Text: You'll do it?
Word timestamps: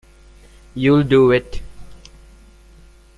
You'll 0.73 1.03
do 1.03 1.29
it? 1.29 1.61